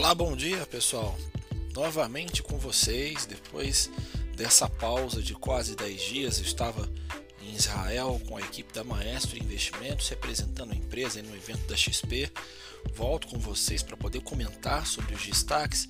Olá, 0.00 0.14
bom 0.14 0.34
dia 0.34 0.64
pessoal. 0.64 1.14
Novamente 1.74 2.42
com 2.42 2.56
vocês, 2.58 3.26
depois 3.26 3.90
dessa 4.34 4.66
pausa 4.66 5.20
de 5.20 5.34
quase 5.34 5.76
10 5.76 6.00
dias, 6.00 6.38
estava 6.38 6.90
em 7.42 7.52
Israel 7.54 8.18
com 8.26 8.34
a 8.34 8.40
equipe 8.40 8.72
da 8.72 8.82
Maestro 8.82 9.36
Investimentos, 9.36 10.08
representando 10.08 10.72
a 10.72 10.74
empresa 10.74 11.22
no 11.22 11.36
evento 11.36 11.66
da 11.68 11.76
XP. 11.76 12.32
Volto 12.94 13.28
com 13.28 13.38
vocês 13.38 13.82
para 13.82 13.94
poder 13.94 14.22
comentar 14.22 14.86
sobre 14.86 15.14
os 15.14 15.22
destaques. 15.22 15.86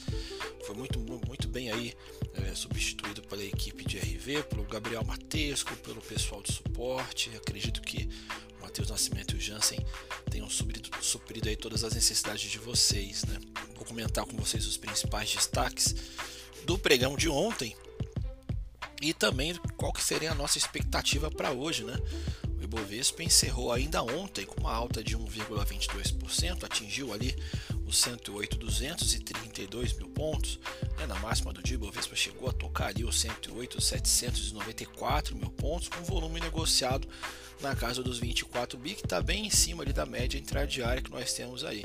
Foi 0.67 0.75
muito, 0.75 0.99
muito 0.99 1.47
bem 1.47 1.71
aí 1.71 1.95
é, 2.35 2.53
substituído 2.53 3.23
pela 3.23 3.45
equipe 3.45 3.85
de 3.85 3.97
RV, 3.97 4.43
pelo 4.43 4.65
Gabriel 4.65 5.05
Matesco, 5.05 5.77
pelo 5.77 6.03
pessoal 6.03 6.43
de 6.43 6.53
suporte. 6.53 7.31
Acredito 7.37 7.81
que 7.81 8.11
o 8.59 8.63
Matheus 8.63 8.91
Nascimento 8.91 9.37
e 9.37 9.39
o 9.39 9.41
Jansen 9.41 9.79
tenham 10.29 10.51
suprido, 10.51 10.91
suprido 11.01 11.49
aí 11.49 11.55
todas 11.55 11.85
as 11.85 11.95
necessidades 11.95 12.51
de 12.51 12.59
vocês, 12.59 13.23
né? 13.23 13.39
Comentar 13.91 14.25
com 14.25 14.37
vocês 14.37 14.69
os 14.69 14.77
principais 14.77 15.35
destaques 15.35 15.97
do 16.65 16.79
pregão 16.79 17.17
de 17.17 17.29
ontem 17.29 17.75
e 19.03 19.13
também 19.13 19.53
qual 19.77 19.93
que 19.93 20.01
seria 20.01 20.31
a 20.31 20.35
nossa 20.35 20.59
expectativa 20.59 21.29
para 21.29 21.51
hoje, 21.51 21.83
né? 21.83 21.99
O 22.57 22.63
Ibovespa 22.63 23.25
encerrou 23.25 23.73
ainda 23.73 24.01
ontem 24.01 24.47
com 24.47 24.61
uma 24.61 24.73
alta 24.73 25.03
de 25.03 25.19
1,22%, 25.19 26.63
atingiu 26.63 27.13
ali 27.13 27.37
os 27.91 28.03
108.232 28.03 29.99
mil 29.99 30.09
pontos. 30.09 30.59
Né? 30.97 31.07
Na 31.07 31.17
máxima 31.17 31.53
do 31.53 31.63
dia, 31.63 31.77
o 31.77 31.81
Ibovespa 31.81 32.17
chegou 32.17 32.49
a 32.49 32.53
tocar 32.53 32.87
ali 32.87 33.05
os 33.05 33.23
108.794 33.25 35.35
mil 35.35 35.51
pontos, 35.51 35.89
com 35.89 36.03
volume 36.05 36.41
negociado 36.41 37.07
na 37.61 37.77
casa 37.77 38.03
dos 38.03 38.19
24 38.19 38.79
bi, 38.79 38.95
que 38.95 39.05
está 39.05 39.21
bem 39.21 39.45
em 39.47 39.51
cima 39.51 39.83
ali 39.83 39.93
da 39.93 40.07
média 40.07 40.39
intradiária 40.39 41.03
que 41.03 41.11
nós 41.11 41.35
temos 41.35 41.65
aí. 41.65 41.85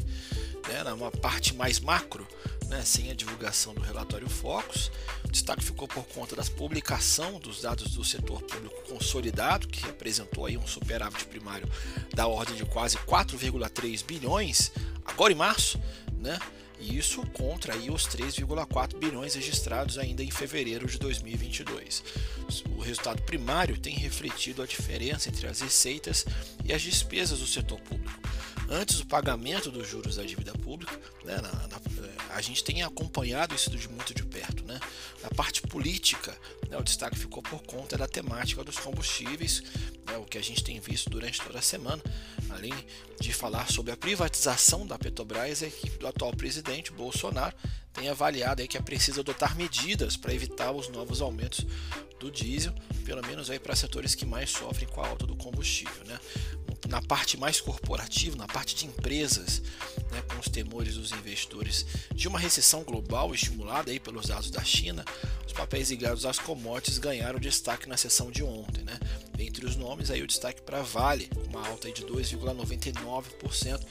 Né? 0.67 0.83
Na 0.83 0.95
parte 1.11 1.55
mais 1.55 1.79
macro, 1.79 2.27
né, 2.67 2.83
sem 2.83 3.11
a 3.11 3.13
divulgação 3.13 3.73
do 3.73 3.81
relatório 3.81 4.29
Focus. 4.29 4.91
O 5.23 5.27
destaque 5.27 5.63
ficou 5.63 5.87
por 5.87 6.03
conta 6.05 6.35
da 6.35 6.43
publicação 6.43 7.39
dos 7.39 7.61
dados 7.61 7.93
do 7.93 8.03
setor 8.03 8.41
público 8.41 8.75
consolidado, 8.87 9.67
que 9.67 9.85
representou 9.85 10.45
aí 10.45 10.57
um 10.57 10.67
superávit 10.67 11.25
primário 11.25 11.69
da 12.13 12.27
ordem 12.27 12.55
de 12.55 12.65
quase 12.65 12.97
4,3 12.99 14.05
bilhões, 14.05 14.71
agora 15.05 15.31
em 15.31 15.35
março, 15.35 15.79
né? 16.19 16.37
E 16.79 16.97
isso 16.97 17.25
contra 17.27 17.73
aí 17.73 17.89
os 17.89 18.05
3,4 18.05 18.97
bilhões 18.97 19.33
registrados 19.35 19.97
ainda 19.97 20.21
em 20.21 20.29
fevereiro 20.29 20.87
de 20.87 20.99
2022. 20.99 22.03
O 22.75 22.81
resultado 22.81 23.21
primário 23.23 23.77
tem 23.77 23.95
refletido 23.95 24.61
a 24.61 24.65
diferença 24.65 25.29
entre 25.29 25.47
as 25.47 25.61
receitas 25.61 26.25
e 26.63 26.73
as 26.73 26.81
despesas 26.81 27.39
do 27.39 27.47
setor 27.47 27.79
público. 27.79 28.34
Antes 28.69 28.97
do 28.97 29.05
pagamento 29.05 29.69
dos 29.69 29.87
juros 29.87 30.15
da 30.15 30.23
dívida 30.23 30.51
pública, 30.53 30.99
né, 31.23 31.35
na, 31.35 31.51
na, 31.67 31.79
a 32.29 32.41
gente 32.41 32.63
tem 32.63 32.83
acompanhado 32.83 33.55
isso 33.55 33.69
de 33.69 33.87
muito 33.87 34.13
de 34.13 34.23
perto. 34.23 34.63
Né? 34.65 34.79
Na 35.23 35.29
parte 35.29 35.61
política, 35.61 36.35
né, 36.69 36.77
o 36.77 36.83
destaque 36.83 37.17
ficou 37.17 37.41
por 37.41 37.61
conta 37.63 37.97
da 37.97 38.07
temática 38.07 38.63
dos 38.63 38.77
combustíveis, 38.77 39.63
né, 40.05 40.17
o 40.17 40.25
que 40.25 40.37
a 40.37 40.43
gente 40.43 40.63
tem 40.63 40.79
visto 40.79 41.09
durante 41.09 41.41
toda 41.41 41.59
a 41.59 41.61
semana, 41.61 42.01
além 42.49 42.73
de 43.19 43.31
falar 43.31 43.71
sobre 43.71 43.91
a 43.91 43.97
privatização 43.97 44.85
da 44.85 44.97
Petrobras, 44.97 45.63
a 45.63 45.67
equipe 45.67 45.97
do 45.97 46.07
atual 46.07 46.33
presidente 46.33 46.91
Bolsonaro 46.91 47.55
tem 47.93 48.09
avaliado 48.09 48.61
aí 48.61 48.67
que 48.67 48.77
é 48.77 48.81
preciso 48.81 49.21
adotar 49.21 49.55
medidas 49.55 50.17
para 50.17 50.33
evitar 50.33 50.71
os 50.71 50.89
novos 50.89 51.21
aumentos 51.21 51.65
do 52.19 52.29
diesel, 52.29 52.73
pelo 53.05 53.25
menos 53.25 53.49
aí 53.49 53.57
para 53.57 53.75
setores 53.75 54.13
que 54.13 54.25
mais 54.25 54.49
sofrem 54.49 54.87
com 54.89 55.01
a 55.01 55.07
alta 55.07 55.25
do 55.25 55.35
combustível. 55.35 56.03
Né? 56.05 56.19
Na 56.87 57.01
parte 57.01 57.37
mais 57.37 57.59
corporativa, 57.59 58.35
na 58.35 58.47
parte 58.47 58.75
de 58.75 58.85
empresas, 58.85 59.61
né, 60.11 60.21
com 60.29 60.39
os 60.39 60.47
temores 60.47 60.95
dos 60.95 61.11
investidores 61.11 61.85
de 62.13 62.27
uma 62.27 62.39
recessão 62.39 62.83
global 62.83 63.33
estimulada 63.33 63.91
aí 63.91 63.99
pelos 63.99 64.27
dados 64.27 64.51
da 64.51 64.63
China, 64.63 65.03
os 65.45 65.53
papéis 65.53 65.89
ligados 65.89 66.25
às 66.25 66.39
commodities 66.39 66.97
ganharam 66.97 67.39
destaque 67.39 67.89
na 67.89 67.97
sessão 67.97 68.31
de 68.31 68.43
ontem. 68.43 68.83
Né? 68.83 68.99
Entre 69.39 69.65
os 69.65 69.75
nomes, 69.75 70.11
aí 70.11 70.21
o 70.21 70.27
destaque 70.27 70.61
para 70.61 70.81
Vale, 70.81 71.29
uma 71.47 71.67
alta 71.67 71.91
de 71.91 72.03
2,99%, 72.03 73.81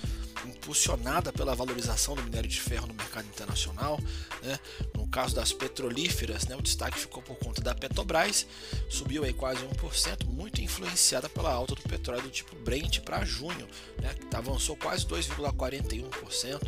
impulsionada 0.49 1.33
pela 1.33 1.55
valorização 1.55 2.15
do 2.15 2.23
minério 2.23 2.49
de 2.49 2.61
ferro 2.61 2.87
no 2.87 2.95
mercado 2.95 3.27
internacional. 3.27 3.99
Né? 4.43 4.59
No 4.95 5.07
caso 5.07 5.35
das 5.35 5.53
petrolíferas, 5.53 6.47
né, 6.47 6.57
o 6.57 6.63
destaque 6.63 6.99
ficou 6.99 7.23
por 7.23 7.37
conta 7.37 7.63
da 7.63 7.75
Petrobras, 7.75 8.47
subiu 8.89 9.25
aí 9.25 9.33
quase 9.33 9.61
1%, 9.65 10.27
muito 10.27 10.61
influenciada 10.61 11.29
pela 11.29 11.53
alta 11.53 11.75
do 11.75 11.83
petróleo 11.83 12.23
do 12.23 12.31
tipo 12.31 12.55
Brent 12.57 13.01
para 13.01 13.25
junho, 13.25 13.69
né, 14.01 14.15
que 14.15 14.37
avançou 14.37 14.77
quase 14.77 15.07
2,41%, 15.07 16.61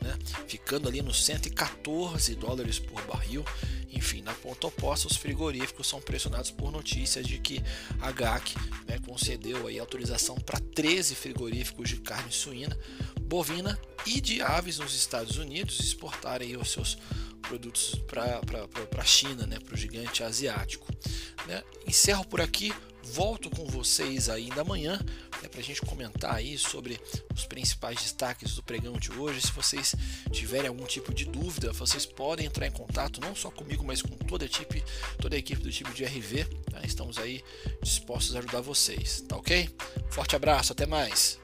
né, 0.00 0.18
ficando 0.46 0.88
ali 0.88 1.02
nos 1.02 1.24
114 1.24 2.34
dólares 2.34 2.78
por 2.78 3.00
barril. 3.02 3.44
Enfim, 3.94 4.22
na 4.22 4.34
ponta 4.34 4.66
oposta, 4.66 5.06
os 5.06 5.16
frigoríficos 5.16 5.86
são 5.86 6.00
pressionados 6.00 6.50
por 6.50 6.72
notícias 6.72 7.24
de 7.24 7.38
que 7.38 7.62
a 8.00 8.10
GAC 8.10 8.54
né, 8.86 8.98
concedeu 9.06 9.68
aí 9.68 9.78
autorização 9.78 10.34
para 10.34 10.58
13 10.58 11.14
frigoríficos 11.14 11.88
de 11.88 11.96
carne 11.98 12.32
suína, 12.32 12.76
bovina 13.24 13.78
e 14.06 14.20
de 14.20 14.42
aves 14.42 14.78
nos 14.78 14.94
Estados 14.94 15.36
Unidos 15.36 15.80
exportarem 15.80 16.56
os 16.56 16.70
seus 16.70 16.98
produtos 17.42 17.94
para 18.06 18.40
a 18.98 19.04
China, 19.04 19.46
né, 19.46 19.58
para 19.58 19.74
o 19.74 19.76
gigante 19.76 20.22
asiático. 20.22 20.86
Né? 21.46 21.62
Encerro 21.86 22.24
por 22.24 22.40
aqui, 22.40 22.72
volto 23.02 23.50
com 23.50 23.66
vocês 23.66 24.28
ainda 24.28 24.62
amanhã 24.62 24.98
né, 25.42 25.48
para 25.48 25.60
a 25.60 25.62
gente 25.62 25.82
comentar 25.82 26.34
aí 26.34 26.56
sobre 26.56 26.98
os 27.34 27.44
principais 27.44 28.00
destaques 28.00 28.54
do 28.54 28.62
pregão 28.62 28.94
de 28.94 29.12
hoje. 29.12 29.42
Se 29.42 29.52
vocês 29.52 29.94
tiverem 30.32 30.68
algum 30.68 30.86
tipo 30.86 31.12
de 31.12 31.24
dúvida, 31.26 31.72
vocês 31.72 32.06
podem 32.06 32.46
entrar 32.46 32.66
em 32.66 32.72
contato 32.72 33.20
não 33.20 33.34
só 33.34 33.50
comigo, 33.50 33.84
mas 33.84 34.00
com 34.00 34.16
toda 34.16 34.44
a 34.44 34.46
equipe, 34.46 34.82
toda 35.20 35.36
a 35.36 35.38
equipe 35.38 35.62
do 35.62 35.70
time 35.70 35.92
de 35.92 36.04
RV. 36.04 36.44
Tá? 36.70 36.80
Estamos 36.84 37.18
aí 37.18 37.42
dispostos 37.82 38.34
a 38.34 38.38
ajudar 38.38 38.62
vocês, 38.62 39.22
tá 39.28 39.36
ok? 39.36 39.68
Forte 40.10 40.34
abraço, 40.34 40.72
até 40.72 40.86
mais. 40.86 41.43